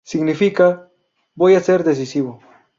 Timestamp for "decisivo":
1.83-2.39